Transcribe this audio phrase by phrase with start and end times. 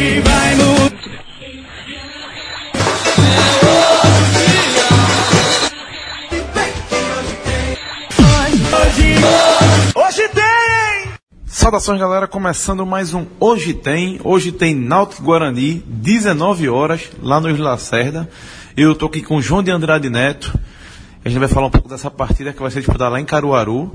[0.00, 0.80] Hoje vai mudar.
[8.72, 9.14] Hoje,
[9.94, 11.12] hoje tem!
[11.44, 14.18] Saudações galera, começando mais um Hoje Tem.
[14.24, 18.26] Hoje tem Náutico Guarani, 19 horas, lá no Isla Lacerda.
[18.74, 20.58] Eu tô aqui com o João de Andrade Neto.
[21.22, 23.92] A gente vai falar um pouco dessa partida que vai ser disputada lá em Caruaru.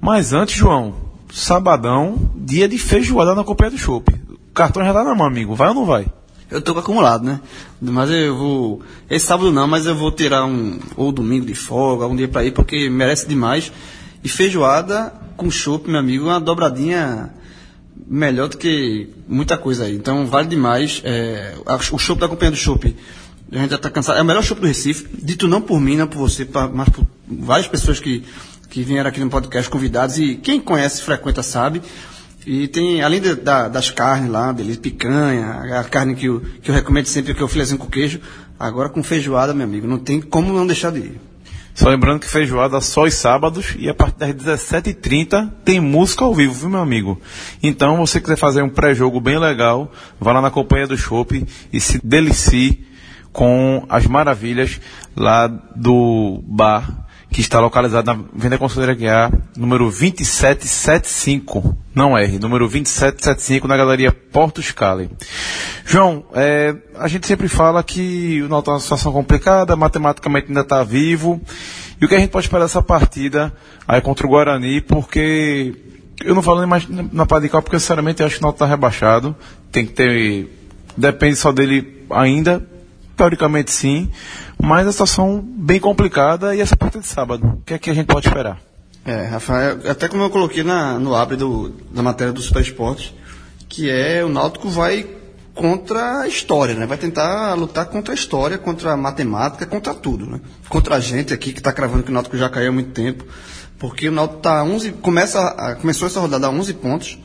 [0.00, 0.94] Mas antes, João,
[1.30, 4.31] sabadão, dia de feijoada na Companhia do Chopp.
[4.54, 5.54] Cartão já tá na mão, amigo.
[5.54, 6.06] Vai ou não vai?
[6.50, 7.40] Eu tô com acumulado, né?
[7.80, 8.82] Mas eu vou.
[9.08, 10.78] Esse sábado não, mas eu vou tirar um.
[10.96, 13.72] Ou domingo de folga, um dia pra ir, porque merece demais.
[14.22, 17.30] E feijoada com chopp, meu amigo, uma dobradinha
[18.06, 19.96] melhor do que muita coisa aí.
[19.96, 21.00] Então vale demais.
[21.04, 21.54] É,
[21.90, 22.94] o chopp da Companhia do Chopp,
[23.50, 24.18] a gente já tá cansado.
[24.18, 26.90] É o melhor chopp do Recife, dito não por mim, não por você, pra- mas
[26.90, 28.22] por várias pessoas que,
[28.68, 30.18] que vieram aqui no podcast convidados.
[30.18, 31.80] E quem conhece, frequenta, sabe.
[32.46, 36.70] E tem, além de- da- das carnes lá, beleza, picanha, a carne que eu, que
[36.70, 38.20] eu recomendo sempre, que é o filezinho com queijo,
[38.58, 41.20] agora com feijoada, meu amigo, não tem como não deixar de ir.
[41.74, 46.34] Só lembrando que feijoada só os sábados e a partir das 17h30 tem música ao
[46.34, 47.18] vivo, viu, meu amigo?
[47.62, 49.90] Então, você quiser fazer um pré-jogo bem legal,
[50.20, 52.84] vá lá na companhia do Chopp e se delicie
[53.32, 54.78] com as maravilhas
[55.16, 62.68] lá do bar que está localizado na Venda Conselheira Guiar, número 2775, não R, número
[62.68, 65.10] 2775 na Galeria Porto Scali.
[65.86, 70.60] João, é, a gente sempre fala que o Náutico é uma situação complicada, matematicamente ainda
[70.60, 71.40] está vivo.
[72.00, 73.50] E o que a gente pode esperar dessa partida
[73.88, 75.74] aí contra o Guarani, porque
[76.22, 78.44] eu não falo nem mais na parte de cá, porque sinceramente eu acho que o
[78.44, 79.34] Náutico está rebaixado.
[79.70, 80.48] Tem que ter.
[80.96, 82.62] Depende só dele ainda,
[83.16, 84.10] teoricamente sim,
[84.60, 87.58] mas a situação bem complicada e essa partida de sábado.
[87.60, 88.58] O que é que a gente pode esperar?
[89.04, 93.14] É, Rafael, até como eu coloquei na, no abre do, da matéria do Super Esporte,
[93.68, 95.06] que é o Náutico vai
[95.54, 96.86] contra a história, né?
[96.86, 100.40] Vai tentar lutar contra a história, contra a matemática, contra tudo, né?
[100.68, 103.24] Contra a gente aqui que está cravando que o Náutico já caiu há muito tempo,
[103.78, 107.18] porque o Náutico tá 11, começa começou essa rodada a 11 pontos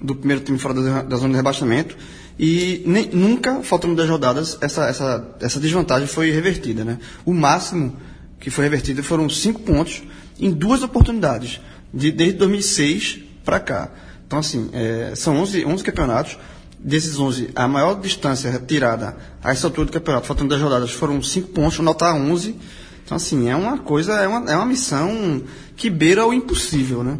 [0.00, 1.96] do primeiro time fora da, da zona de rebaixamento
[2.38, 6.98] e nem- nunca, faltando 10 rodadas, essa, essa, essa desvantagem foi revertida, né?
[7.24, 7.96] O máximo
[8.38, 10.02] que foi revertido foram 5 pontos
[10.38, 11.60] em duas oportunidades,
[11.92, 13.90] de, desde 2006 para cá.
[14.26, 16.38] Então, assim, é, são 11, 11 campeonatos.
[16.82, 21.22] Desses 11, a maior distância tirada a essa altura do campeonato, faltando 10 rodadas, foram
[21.22, 22.56] 5 pontos, o Náutico tá a 11.
[23.04, 25.42] Então, assim, é uma coisa, é uma, é uma missão
[25.76, 27.18] que beira o impossível, né?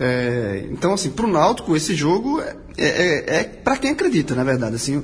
[0.00, 4.44] É, então, assim, para o Náutico, esse jogo é, é, é para quem acredita, na
[4.44, 4.76] verdade.
[4.76, 5.02] Assim,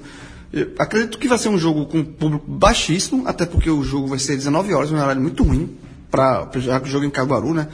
[0.79, 4.37] acredito que vai ser um jogo com público baixíssimo, até porque o jogo vai ser
[4.37, 5.77] 19 horas, um horário muito ruim,
[6.11, 7.69] para o jogo é em Caguaru, né?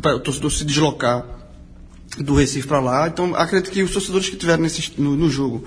[0.00, 1.24] Para o torcedor se deslocar
[2.18, 3.08] do Recife para lá.
[3.08, 5.64] Então, acredito que os torcedores que tiveram nesse, no, no jogo,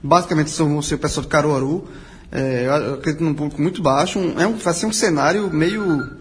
[0.00, 1.88] basicamente são vão ser o pessoal de Caruaru.
[2.30, 4.18] É, eu acredito num público muito baixo.
[4.20, 6.18] Um, é um, vai ser um cenário meio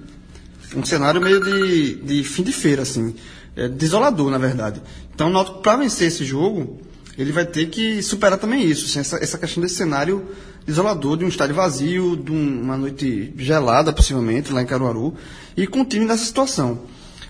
[0.76, 3.16] um cenário meio de, de fim de feira, assim,
[3.58, 4.82] é, desolador, na verdade.
[5.14, 6.80] Então, o Náutico, para vencer esse jogo,
[7.18, 10.24] ele vai ter que superar também isso, assim, essa, essa questão desse cenário
[10.66, 15.16] desolador, de um estádio vazio, de um- uma noite gelada, possivelmente, lá em Caruaru,
[15.56, 16.82] e com o time nessa situação.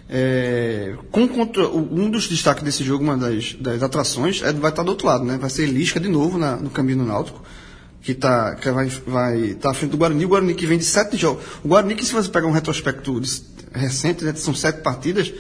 [0.10, 4.84] É, com contra, um dos destaques desse jogo, uma das, das atrações, é, vai estar
[4.84, 5.38] do outro lado, né?
[5.38, 7.44] Vai ser Lisca de novo na- no caminho do Náutico
[8.02, 10.24] que, tá, que vai estar vai tá à frente do Guarani.
[10.24, 11.44] O Guarani que vem de sete jogos.
[11.64, 13.22] O Guarani, que se você pegar um retrospecto
[13.74, 15.34] recente, né, são sete partidas,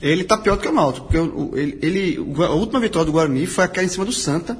[0.00, 1.06] ele está pior do que o Náutico.
[1.06, 4.58] Porque ele, ele- a última vitória do Guarani foi aquela em cima do Santa,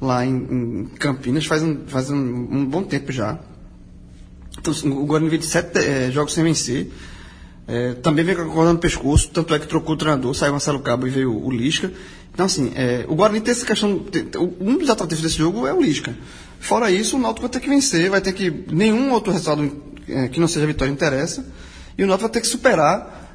[0.00, 3.38] lá em, em Campinas, faz, um, faz um, um bom tempo já.
[4.58, 6.90] Então, assim, o Guarani vem de sete eh, jogos sem vencer.
[7.66, 10.52] É, também vem com a corda no pescoço, tanto é que trocou o treinador, saiu
[10.52, 11.92] Marcelo Cabo e veio o Lisca.
[12.32, 13.98] Então, assim, é, o Guarani tem essa questão.
[13.98, 14.26] tem-
[14.60, 16.14] um dos atrativos desse jogo é o Lisca.
[16.60, 18.50] Fora isso, o Náutico vai ter que vencer, vai ter que.
[18.72, 19.70] Nenhum outro resultado
[20.08, 21.44] é, que não seja vitória interessa.
[21.96, 23.27] E o Náutico vai ter que superar.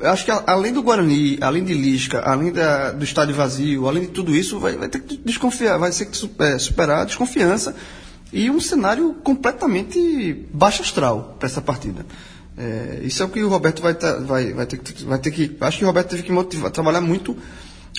[0.00, 4.02] Eu acho que além do Guarani, além de Lisca, além da- do estádio vazio, além
[4.04, 7.74] de tudo isso, vai, vai ter que desconfiar, vai ter que é, superar a desconfiança
[8.32, 12.06] e um cenário completamente baixo astral para essa partida.
[12.56, 15.56] É, isso é o que o Roberto vai, vai, vai, ter, que- vai ter que.
[15.60, 17.36] Acho que o Roberto teve que motivar, trabalhar muito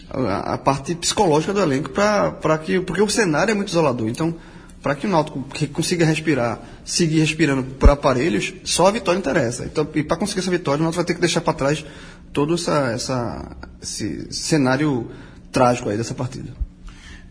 [0.10, 2.80] a, a parte psicológica do elenco para que.
[2.80, 4.08] Porque o cenário é muito isolador.
[4.08, 4.36] Então,
[4.82, 9.66] para que o Náutico consiga respirar, seguir respirando por aparelhos, só a vitória interessa.
[9.66, 11.86] Então, e para conseguir essa vitória, o Náutico vai ter que deixar para trás
[12.34, 15.10] todo essa, essa, esse cenário
[15.52, 16.50] trágico aí dessa partida.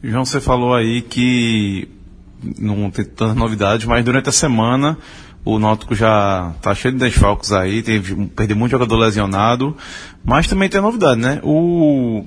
[0.02, 1.88] João, você falou aí que
[2.58, 4.96] não tem tantas novidades, mas durante a semana
[5.44, 9.76] o Náutico já tá cheio de desfalques aí, teve, perdeu muito jogador lesionado,
[10.24, 11.40] mas também tem novidade, né?
[11.42, 12.24] O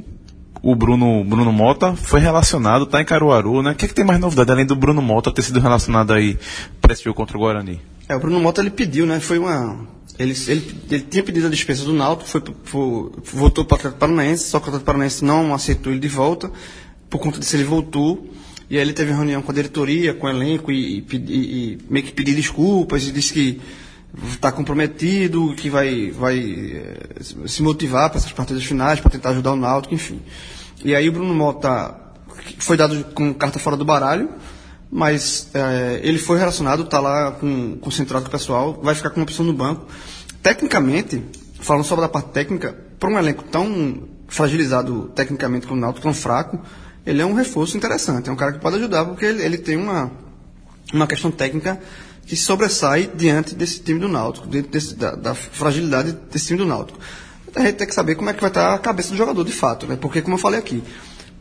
[0.63, 3.71] o Bruno, Bruno Mota foi relacionado, tá em Caruaru, né?
[3.71, 6.39] O que, é que tem mais novidade, além do Bruno Mota ter sido relacionado aí
[6.79, 7.81] para esse jogo contra o Guarani?
[8.07, 9.19] É, o Bruno Mota ele pediu, né?
[9.19, 9.85] Foi uma.
[10.17, 13.99] Ele, ele, ele tinha pedido a dispensa do Náutico, foi, foi, voltou para o Atlético
[13.99, 16.49] Paranaense, só que o Atlético Paranaense não aceitou ele de volta,
[17.09, 18.25] por conta disso ele voltou.
[18.69, 21.77] E aí ele teve uma reunião com a diretoria, com o elenco, e, e, e
[21.89, 23.59] meio que pedir desculpas, e disse que
[24.27, 29.53] está comprometido, que vai, vai eh, se motivar para essas partidas finais, para tentar ajudar
[29.53, 30.21] o Náutico, enfim.
[30.85, 31.95] E aí o Bruno Mota
[32.59, 34.29] foi dado com carta fora do baralho,
[34.91, 39.19] mas é, ele foi relacionado, está lá com, concentrado com o pessoal, vai ficar com
[39.19, 39.87] uma opção no banco.
[40.41, 41.23] Tecnicamente,
[41.59, 46.13] falando sobre a parte técnica, para um elenco tão fragilizado tecnicamente como o Náutico, tão
[46.13, 46.59] fraco,
[47.05, 49.75] ele é um reforço interessante, é um cara que pode ajudar, porque ele, ele tem
[49.75, 50.11] uma,
[50.93, 51.79] uma questão técnica
[52.25, 56.99] que sobressai diante desse time do Náutico, desse, da, da, fragilidade desse time do Náutico.
[57.55, 59.51] A gente tem que saber como é que vai estar a cabeça do jogador de
[59.51, 59.95] fato, né?
[59.95, 60.83] Porque, como eu falei aqui,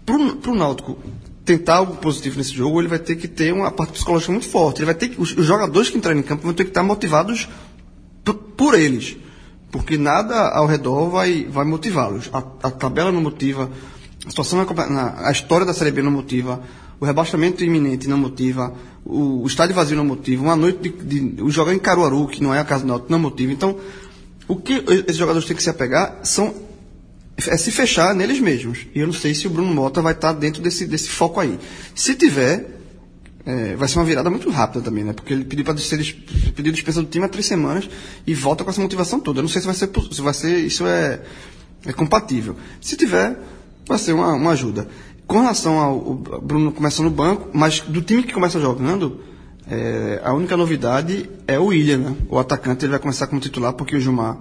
[0.05, 0.99] para o Náutico
[1.44, 4.79] tentar algo positivo nesse jogo, ele vai ter que ter uma parte psicológica muito forte.
[4.79, 6.82] Ele vai ter que, os, os jogadores que entrarem em campo vão ter que estar
[6.82, 7.49] motivados
[8.56, 9.17] por, eles,
[9.70, 12.31] porque nada ao redor vai, vai motivá-los.
[12.32, 13.70] A, a, tabela não motiva,
[14.25, 16.62] a situação na, na, a história da Série B não motiva,
[17.00, 18.73] o rebaixamento iminente não motiva,
[19.04, 22.43] o, o estádio vazio não motiva, uma noite de, de, o jogar em Caruaru, que
[22.43, 23.32] não é a casa do Náutico, não.
[23.50, 23.76] Então,
[24.46, 26.54] o que esses jogadores têm que se apegar são
[27.37, 28.87] é se fechar neles mesmos.
[28.94, 31.58] E eu não sei se o Bruno Mota vai estar dentro desse, desse foco aí.
[31.94, 32.78] Se tiver,
[33.44, 35.12] é, vai ser uma virada muito rápida também, né?
[35.12, 35.98] Porque ele pediu para ser
[36.55, 37.88] pediu dispensa do time há três semanas
[38.26, 39.38] e volta com essa motivação toda.
[39.38, 41.20] Eu não sei se vai ser, se vai ser isso é,
[41.87, 42.56] é compatível.
[42.81, 43.38] Se tiver,
[43.87, 44.87] vai ser uma, uma ajuda.
[45.32, 49.19] Com relação ao Bruno começando no banco, mas do time que começa jogando,
[49.67, 52.17] é, a única novidade é o William, né?
[52.29, 54.38] O atacante ele vai começar como titular porque o Gilmar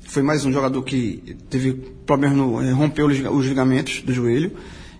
[0.00, 1.74] foi mais um jogador que teve
[2.06, 2.62] problemas no.
[2.62, 4.52] Eh, rompeu os ligamentos do joelho.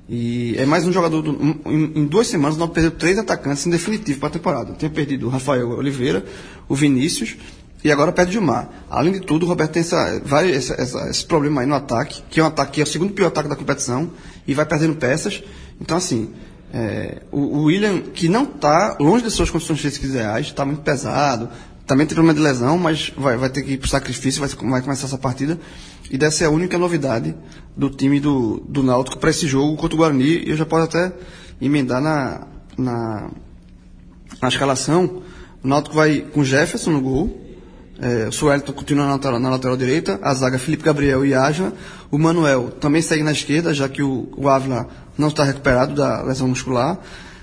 [0.07, 1.23] E é mais um jogador.
[1.23, 1.31] Do,
[1.65, 4.75] em, em, duas semanas nós perdemos três atacantes em definitivo para a temporada.
[4.75, 6.23] Tinha perdido o Rafael Oliveira,
[6.69, 7.39] o Vinícius
[7.83, 8.69] e agora perde o Gilmar.
[8.89, 12.23] Além de tudo, o Roberto tem essa, vai, essa, essa, esse problema aí no ataque,
[12.29, 14.11] que é um ataque que é o segundo pior ataque da competição,
[14.47, 15.43] e vai perdendo peças.
[15.81, 16.31] Então, assim,
[16.73, 20.83] é, o, o, William, que não está longe das suas condições físicas ideais, está muito
[20.83, 21.49] pesado,
[21.87, 24.71] também tem problema de lesão, mas vai, vai ter que ir para o sacrifício, vai,
[24.71, 25.59] vai, começar essa partida.
[26.09, 27.35] E dessa ser a única novidade
[27.77, 30.45] do time do, do Náutico para esse jogo contra o Guarani.
[30.45, 31.13] E eu já posso até
[31.61, 32.47] emendar na,
[32.79, 33.31] na,
[34.41, 35.23] na escalação.
[35.65, 37.50] O Náutico vai com Jefferson no gol.
[38.01, 40.19] É, o Suelton continua na lateral, na lateral, direita.
[40.23, 41.73] A zaga Felipe Gabriel e Ágila.
[42.11, 44.89] O Manuel também segue na esquerda, já que o, o Ávila
[45.19, 46.99] não está recuperado da lesão muscular.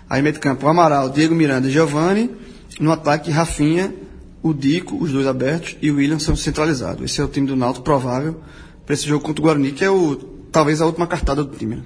[0.09, 2.31] Aí meio de campo, Amaral, Diego Miranda e Giovanni.
[2.79, 3.93] No ataque, Rafinha
[4.41, 7.03] o Dico, os dois abertos, e o William são centralizados.
[7.03, 8.39] Esse é o time do Náutico provável
[8.85, 10.15] para esse jogo contra o Guarani, que é o,
[10.51, 11.77] talvez a última cartada do time.
[11.77, 11.81] Né?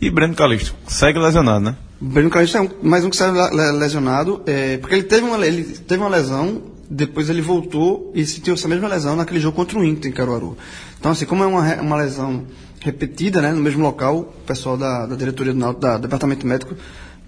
[0.00, 1.76] E Breno Calixto, segue lesionado, né?
[2.00, 3.38] Breno Calixto é um, mais um que segue
[3.78, 8.54] lesionado, é, porque ele teve, uma, ele teve uma lesão, depois ele voltou e sentiu
[8.54, 10.56] essa mesma lesão naquele jogo contra o Inter em Caruaru.
[10.98, 12.44] Então, assim, como é uma, uma lesão
[12.80, 16.74] repetida, né, no mesmo local, o pessoal da, da diretoria do Náutico, da departamento médico,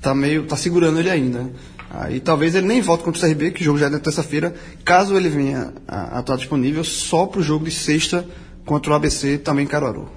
[0.01, 1.51] tá meio, tá segurando ele ainda.
[1.91, 4.55] Aí talvez ele nem volte contra o CRB, que o jogo já é na terça-feira,
[4.85, 8.27] caso ele venha a, a estar disponível só para o jogo de sexta
[8.65, 10.09] contra o ABC, também em Caruaru.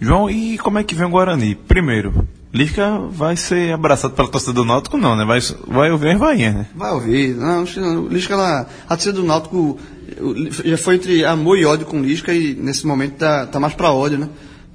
[0.00, 1.54] João, e como é que vem o Guarani?
[1.54, 5.24] Primeiro, Lisca vai ser abraçado pela torcida do Náutico, não, né?
[5.24, 6.66] Vai, vai ouvir vai né?
[6.74, 7.34] Vai ouvir.
[7.36, 7.64] Não,
[8.08, 9.78] Lisca, a torcida do Náutico
[10.64, 13.92] já foi entre amor e ódio com Lisca e nesse momento tá, tá mais para
[13.92, 14.28] ódio, né?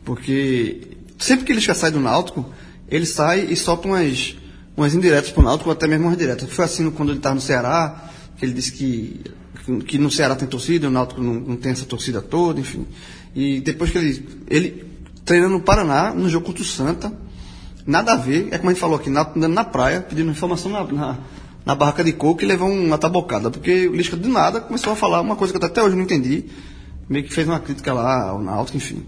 [0.06, 0.88] Porque
[1.20, 2.46] sempre que Lisca sai do Náutico,
[2.88, 4.36] ele sai e solta umas
[4.78, 6.50] umas indiretas para o Náutico, ou até mesmo umas diretas.
[6.50, 9.22] Foi assim quando ele estava no Ceará, que ele disse que,
[9.86, 12.86] que no Ceará tem torcida, o Náutico não, não tem essa torcida toda, enfim.
[13.34, 14.86] E depois que ele, ele
[15.24, 17.25] treinando no Paraná, no jogo contra o Santa,
[17.86, 20.84] nada a ver, é como a gente falou aqui, na, na praia, pedindo informação na,
[20.84, 21.18] na,
[21.66, 24.96] na barraca de coco e levou uma tabocada, porque o Lisca do nada começou a
[24.96, 26.46] falar uma coisa que até hoje não entendi,
[27.10, 29.04] meio que fez uma crítica lá ao Náutico, enfim.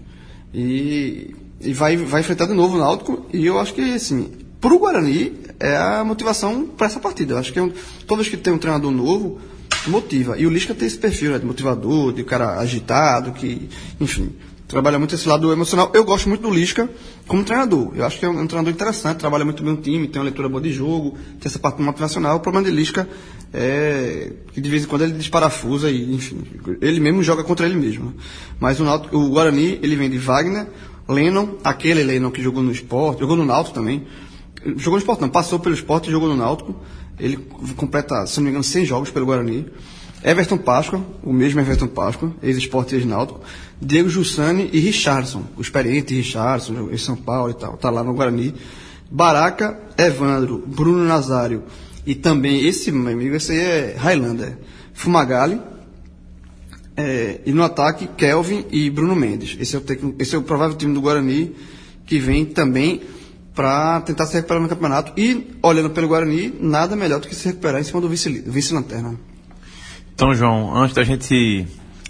[0.54, 4.30] E, e vai, vai enfrentar de novo o Náutico, e eu acho que, assim,
[4.60, 7.34] para o Guarani, é a motivação para essa partida.
[7.34, 7.72] Eu acho que é um,
[8.06, 9.40] toda vez que tem um treinador novo,
[9.86, 10.38] motiva.
[10.38, 13.68] E o Lisca tem esse perfil né, de motivador, de cara agitado, que,
[14.00, 14.32] enfim,
[14.68, 15.90] trabalha muito esse lado emocional.
[15.94, 16.88] Eu gosto muito do Lisca
[17.26, 17.92] como treinador.
[17.96, 20.26] Eu acho que é um, um treinador interessante, trabalha muito bem o time, tem uma
[20.26, 22.36] leitura boa de jogo, tem essa parte motivacional.
[22.36, 23.08] O problema de Lisca
[23.52, 26.42] é que de vez em quando ele desparafusa e, enfim,
[26.80, 28.14] ele mesmo joga contra ele mesmo.
[28.60, 30.68] Mas o, Náutico, o Guarani, ele vem de Wagner,
[31.08, 34.06] Lennon, aquele Lennon que jogou no esporte, jogou no Náutico também,
[34.76, 35.28] Jogou no esporte, não.
[35.28, 36.74] Passou pelo esporte e jogou no Náutico.
[37.18, 37.36] Ele
[37.76, 39.66] completa, se não me engano, 100 jogos pelo Guarani.
[40.22, 43.40] Everton Páscoa, o mesmo Everton Páscoa, ex-esporte e ex-náutico,
[43.80, 48.14] Diego Jussani e Richardson, o experiente Richardson, em São Paulo e tal, tá lá no
[48.14, 48.54] Guarani.
[49.10, 51.62] Baraca, Evandro, Bruno Nazário
[52.04, 54.58] e também esse, meu amigo, esse aí é Highlander,
[54.92, 55.60] Fumagalli,
[56.96, 59.56] é, e no ataque, Kelvin e Bruno Mendes.
[59.60, 61.54] Esse é o, esse é o provável time do Guarani
[62.04, 63.02] que vem também
[63.54, 65.12] para tentar se recuperar no campeonato.
[65.16, 68.52] E, olhando pelo Guarani, nada melhor do que se recuperar em cima do vice-lanterna.
[68.52, 69.37] Vice -lanterna.
[70.18, 71.64] Então, João, antes da gente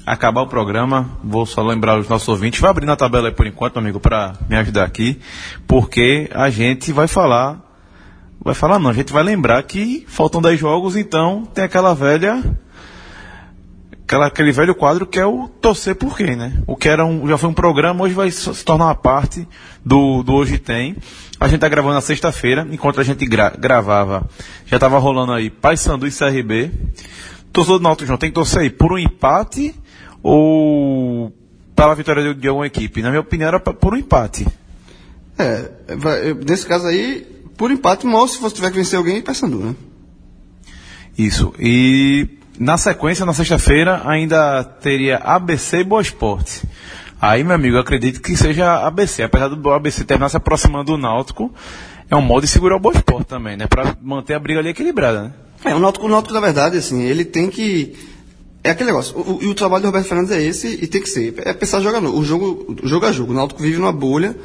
[0.07, 3.47] acabar o programa, vou só lembrar os nossos ouvintes, vai abrindo a tabela aí por
[3.47, 5.21] enquanto, amigo, para me ajudar aqui,
[5.67, 7.61] porque a gente vai falar,
[8.43, 12.43] vai falar não, a gente vai lembrar que faltam 10 jogos, então tem aquela velha,
[14.05, 16.63] aquela, aquele velho quadro que é o torcer por quem, né?
[16.67, 19.47] O que era um, já foi um programa, hoje vai se tornar uma parte
[19.85, 20.97] do, do Hoje Tem.
[21.39, 24.27] A gente tá gravando na sexta-feira, enquanto a gente gra gravava,
[24.65, 26.73] já tava rolando aí Paysandu e CRB,
[27.53, 29.75] torcedor do Náutico, João, tem que torcer aí por um empate
[30.23, 31.33] ou
[31.75, 33.03] pela vitória de, de alguma equipe?
[33.03, 34.47] Na minha opinião, era por um empate.
[35.39, 35.71] É,
[36.47, 37.27] nesse caso aí,
[37.57, 39.75] por empate, mal se você tiver que vencer alguém, Paysandu, né?
[41.17, 41.53] Isso.
[41.59, 42.29] E
[42.59, 46.63] na sequência, na sexta-feira, ainda teria ABC e Boa Esporte.
[47.21, 49.25] Aí, meu amigo, eu acredito que seja ABC.
[49.25, 51.53] Apesar do ABC terminar se aproximando do Náutico,
[52.09, 53.67] é um modo de segurar o Boa Esporte também, né?
[53.67, 55.33] Pra manter a briga ali equilibrada, né?
[55.65, 57.95] É, o Náutico, o Náutico, na verdade, assim, ele tem que.
[58.63, 59.17] É aquele negócio.
[59.17, 61.35] O, o, o trabalho do Roberto Fernandes é esse e tem que ser.
[61.39, 62.15] É pensar jogador.
[62.15, 63.33] O jogo, o jogo a jogo.
[63.33, 64.37] O Náutico vive numa bolha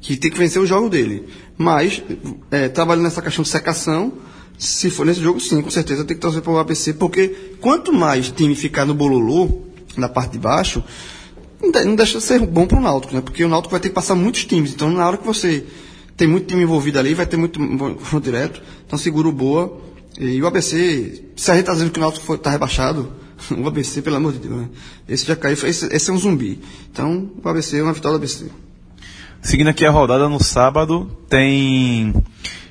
[0.00, 1.24] que tem que vencer o jogo dele.
[1.58, 2.02] Mas,
[2.50, 4.12] é, trabalhando nessa questão de secação,
[4.58, 7.92] se for nesse jogo, sim, com certeza tem que torcer para o ABC, porque quanto
[7.92, 9.62] mais time ficar no bololô,
[9.96, 10.82] na parte de baixo,
[11.62, 13.20] não deixa de ser bom para o Náutico, né?
[13.20, 14.72] Porque o Náutico vai ter que passar muitos times.
[14.72, 15.64] Então, na hora que você
[16.16, 18.62] tem muito time envolvido ali, vai ter muito confronto direto.
[18.86, 19.80] Então, segura o boa.
[20.18, 23.12] E o ABC, se a gente está dizendo que o Náutico está rebaixado,
[23.56, 24.68] o ABC, pelo amor de Deus, né?
[25.08, 26.60] Esse já caiu, esse, esse é um zumbi.
[26.90, 28.46] Então, o ABC é uma vitória do ABC.
[29.42, 32.14] Seguindo aqui a rodada no sábado, tem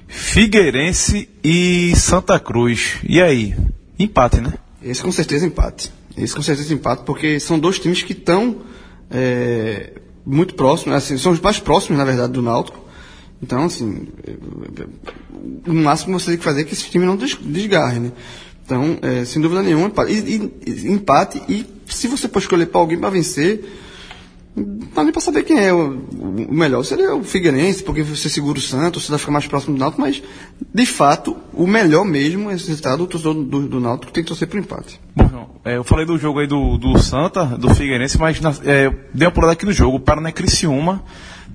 [0.08, 2.98] Figueirense e Santa Cruz.
[3.08, 3.56] E aí?
[3.98, 4.54] Empate, né?
[4.82, 5.92] Esse com certeza empate.
[6.18, 8.58] Esse com certeza empate, porque são dois times que estão
[9.10, 9.94] é,
[10.26, 12.85] muito próximos, assim, são os mais próximos, na verdade, do Náutico.
[13.42, 14.08] Então, assim,
[15.68, 18.12] o máximo que você tem que fazer é que esse time não desgarre, né?
[18.66, 20.12] Então, é, sem dúvida nenhuma, empate.
[20.12, 23.64] E, e, empate, e se você for escolher para alguém para vencer,
[24.56, 26.84] não dá nem para saber quem é o, o, melhor.
[26.84, 30.02] Seria o Figueirense, porque você segura o Santos, você vai ficar mais próximo do Náutico,
[30.02, 30.24] mas,
[30.74, 34.48] de fato, o melhor mesmo, esse resultado, o torcedor do, do Náutico tem que torcer
[34.48, 35.00] para empate.
[35.16, 38.90] Bom, é, eu falei do jogo aí do, do Santa, do Figueirense, mas na, é,
[39.14, 39.98] dei uma pulada aqui no jogo.
[39.98, 41.04] O Paraná Criciúma,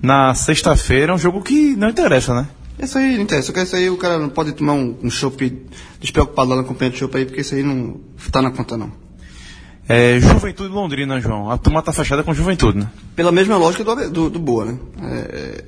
[0.01, 2.47] na sexta-feira, é um jogo que não interessa, né?
[2.79, 5.67] Isso aí não interessa, porque isso aí o cara não pode tomar um, um chopp
[5.99, 8.91] despreocupado lá na companhia de chopp aí, porque isso aí não está na conta não.
[9.87, 11.51] É, Juventude Londrina, João.
[11.51, 12.89] A turma tá fechada com Juventude, né?
[13.15, 14.77] Pela mesma lógica do, do, do Boa, né?
[15.01, 15.63] É,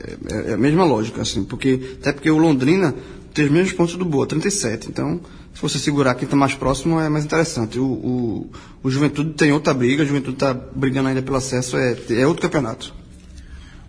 [0.47, 2.95] é, é, a mesma lógica, assim, porque, até porque o Londrina
[3.33, 4.87] tem os mesmos pontos do Boa, 37.
[4.87, 5.19] Então,
[5.53, 7.77] se você segurar quem está mais próximo, é mais interessante.
[7.77, 11.97] O, o, o Juventude tem outra briga, o Juventude está brigando ainda pelo acesso, é,
[12.11, 13.02] é outro campeonato.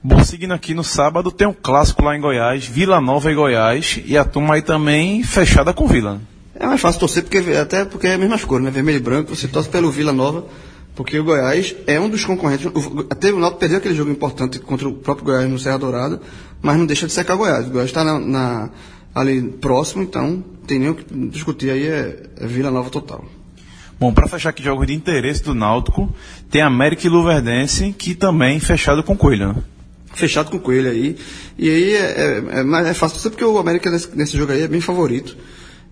[0.06, 4.02] Bom, seguindo aqui no sábado, tem um clássico lá em Goiás, Vila Nova e Goiás,
[4.04, 6.20] e a turma aí também fechada com Vila.
[6.54, 8.70] É mais fácil torcer, porque, até porque é a mesma cor, né?
[8.70, 10.44] Vermelho e branco, você torce pelo Vila Nova,
[10.94, 12.70] porque o Goiás é um dos concorrentes.
[13.08, 16.20] Até o Náutico perdeu aquele jogo importante contra o próprio Goiás no Serra Dourada,
[16.60, 17.66] mas não deixa de secar Goiás.
[17.66, 18.70] O Goiás está na, na,
[19.14, 23.24] ali próximo, então tem nem o que discutir aí, é, é Vila Nova total.
[23.98, 26.14] Bom, para fechar aqui jogos de interesse do Náutico,
[26.50, 29.62] tem América e Luverdense, que também fechado com Coelho, né?
[30.14, 31.16] Fechado com o Coelho aí.
[31.58, 34.68] E aí é, é, é, é fácil, porque o América nesse, nesse, jogo aí é
[34.68, 35.36] bem favorito.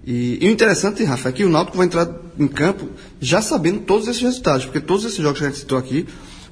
[0.04, 2.88] E, e, o interessante, Rafa, é que o Náutico vai entrar em campo
[3.20, 6.06] já sabendo todos esses resultados, porque todos esses jogos que a gente citou aqui,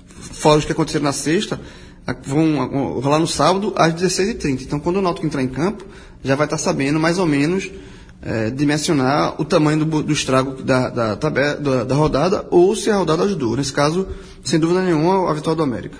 [0.06, 1.60] fora os que aconteceram na sexta,
[2.24, 4.62] vão rolar no sábado às 16h30.
[4.62, 5.84] Então, quando o Náutico entrar em campo,
[6.22, 7.70] já vai estar sabendo mais ou menos
[8.22, 12.96] é, dimensionar o tamanho do, do estrago da, da, da, da rodada ou se a
[12.96, 13.56] rodada ajudou.
[13.56, 14.06] Nesse caso,
[14.44, 15.96] sem dúvida nenhuma, a vitória do América.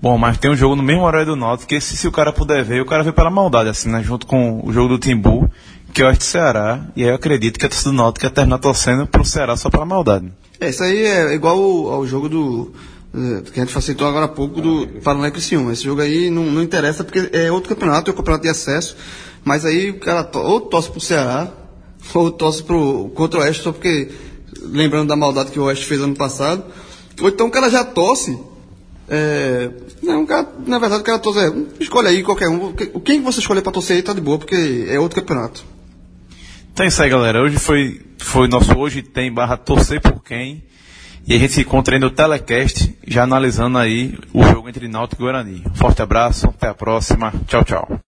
[0.00, 2.32] Bom, mas tem um jogo no mesmo horário do Náutico, que esse, se o cara
[2.32, 4.02] puder ver, o cara vê pela maldade, assim, né?
[4.02, 5.50] Junto com o jogo do Timbu,
[5.92, 8.58] que é o Ceará, e aí eu acredito que a torcida do Náutico ia terminar
[8.58, 10.30] torcendo pro Ceará só pela maldade.
[10.60, 12.72] É, isso aí é igual ao, ao jogo do,
[13.14, 15.72] eh, que a gente facilitou agora há pouco do Paraná e Criciúma.
[15.72, 18.96] Esse jogo aí não, não interessa porque é outro campeonato, é um campeonato de acesso,
[19.42, 21.50] mas aí o cara to, ou torce pro Ceará,
[22.14, 24.10] ou torce pro, contra o Oeste, só porque,
[24.60, 26.62] lembrando da maldade que o Oeste fez ano passado,
[27.20, 28.38] ou então o cara já torce
[29.08, 29.70] é,
[30.02, 32.72] não, cara, na verdade, o cara torce, é, escolhe aí qualquer um.
[32.72, 35.64] Quem você escolher para torcer aí tá de boa, porque é outro campeonato.
[36.72, 37.42] Então é isso aí, galera.
[37.42, 40.62] Hoje foi, foi nosso Hoje Tem barra Torcer por Quem.
[41.26, 45.22] E a gente se encontra aí no Telecast, já analisando aí o jogo entre Náutico
[45.22, 45.64] e Guarani.
[45.74, 47.32] Forte abraço, até a próxima.
[47.48, 48.00] Tchau, tchau.